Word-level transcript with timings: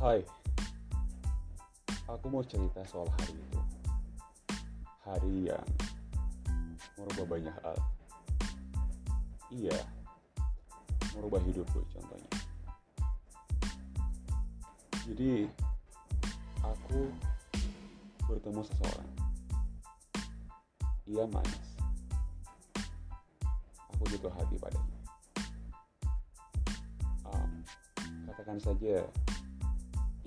Hai, 0.00 0.24
aku 2.08 2.32
mau 2.32 2.40
cerita 2.40 2.80
soal 2.88 3.04
hari 3.20 3.36
itu. 3.36 3.60
Hari 5.04 5.52
yang 5.52 5.68
merubah 6.96 7.36
banyak 7.36 7.52
hal. 7.60 7.76
Iya, 9.52 9.76
merubah 11.12 11.44
hidupku 11.44 11.84
contohnya. 11.92 12.32
Jadi, 15.04 15.52
aku 16.64 17.12
bertemu 18.24 18.64
seseorang. 18.72 19.10
Ia 21.12 21.28
manis. 21.28 21.68
Aku 23.92 24.08
jatuh 24.08 24.32
hati 24.32 24.56
padanya. 24.56 24.98
Um, 27.28 27.60
katakan 28.32 28.56
saja 28.64 29.04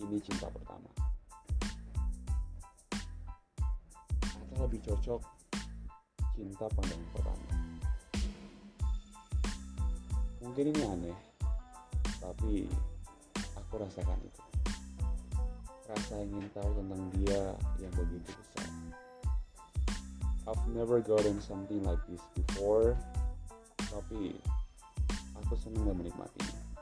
ini 0.02 0.18
cinta 0.22 0.50
pertama. 0.50 0.90
Atau 4.22 4.58
lebih 4.66 4.82
cocok 4.82 5.22
cinta 6.34 6.66
pandangan 6.74 7.10
pertama. 7.14 7.46
Mungkin 10.42 10.66
ini 10.76 10.82
aneh, 10.90 11.18
tapi 12.18 12.68
aku 13.56 13.74
rasakan 13.80 14.20
itu. 14.26 14.42
Rasa 15.88 16.26
ingin 16.26 16.50
tahu 16.52 16.70
tentang 16.80 17.04
dia 17.16 17.54
yang 17.78 17.94
begitu 17.94 18.34
besar. 18.34 18.70
I've 20.44 20.66
never 20.76 21.00
gotten 21.00 21.40
something 21.40 21.86
like 21.88 22.02
this 22.12 22.20
before, 22.36 23.00
tapi 23.80 24.36
aku 25.40 25.54
senang 25.56 25.88
dan 25.88 25.96
menikmatinya 25.96 26.73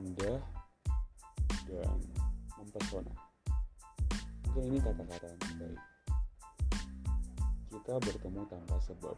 indah 0.00 0.40
dan 1.68 1.98
mempesona. 2.56 3.12
Mungkin 4.48 4.62
ini 4.72 4.78
kata-kata 4.82 5.26
yang 5.30 5.40
terbaik. 5.44 5.80
Kita 7.70 7.94
bertemu 8.02 8.40
tanpa 8.50 8.76
sebab. 8.82 9.16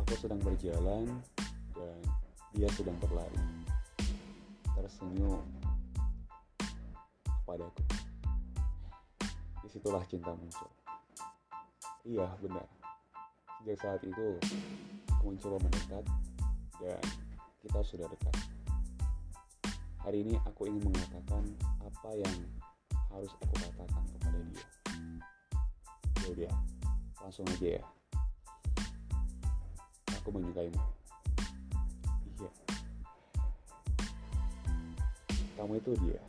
Aku 0.00 0.14
sedang 0.16 0.40
berjalan 0.40 1.04
dan 1.76 1.98
dia 2.56 2.70
sedang 2.72 2.96
berlari. 3.02 3.36
Tersenyum 4.72 5.44
kepadaku. 7.44 7.82
Di 9.60 9.68
situlah 9.68 10.04
cinta 10.08 10.32
muncul. 10.32 10.70
Iya 12.04 12.28
benar. 12.40 12.68
Sejak 13.60 13.78
saat 13.80 14.00
itu 14.04 14.36
aku 15.08 15.32
mencoba 15.32 15.56
mendekat 15.64 16.04
dan 16.80 17.00
kita 17.64 17.80
sudah 17.80 18.06
dekat. 18.12 18.36
Hari 20.04 20.20
ini 20.20 20.36
aku 20.44 20.68
ingin 20.68 20.84
mengatakan 20.84 21.48
apa 21.80 22.10
yang 22.12 22.36
harus 23.08 23.32
aku 23.40 23.56
katakan 23.56 24.04
kepada 24.12 24.38
dia. 24.52 24.66
Ya 26.20 26.26
udah, 26.28 26.54
langsung 27.24 27.48
aja 27.48 27.80
ya. 27.80 27.84
Aku 30.20 30.28
menyukaimu. 30.28 30.76
Iya. 32.36 32.52
Kamu 35.56 35.80
itu 35.80 35.96
dia. 36.04 36.20